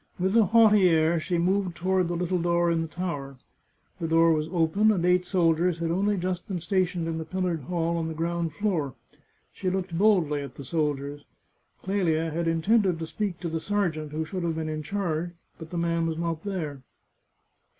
With 0.19 0.35
a 0.35 0.45
haughty 0.45 0.89
air 0.89 1.19
she 1.19 1.37
moved 1.37 1.75
toward 1.77 2.07
the 2.07 2.15
little 2.15 2.39
door 2.41 2.71
in 2.71 2.81
the 2.81 2.87
tower. 2.87 3.37
The 3.99 4.07
door 4.07 4.33
was 4.33 4.47
open, 4.47 4.89
and 4.91 5.05
eight 5.05 5.25
soldiers 5.27 5.77
had 5.77 5.91
only 5.91 6.17
just 6.17 6.47
been 6.47 6.59
stationed 6.59 7.07
in 7.07 7.19
the 7.19 7.23
pillared 7.23 7.61
hall 7.65 7.97
on 7.97 8.07
the 8.07 8.15
ground 8.15 8.51
floor. 8.53 8.95
She 9.53 9.69
looked 9.69 9.95
boldly 9.95 10.41
at 10.41 10.55
the 10.55 10.65
soldiers. 10.65 11.23
Clelia 11.83 12.31
had 12.31 12.47
intended 12.47 12.97
to 12.97 13.05
speak 13.05 13.39
to 13.41 13.47
the 13.47 13.59
sergeant 13.61 14.11
who 14.11 14.25
should 14.25 14.41
have 14.41 14.55
been 14.55 14.69
in 14.69 14.81
charge, 14.81 15.33
but 15.59 15.69
the 15.69 15.77
man 15.77 16.07
was 16.07 16.17
not 16.17 16.43
there. 16.45 16.81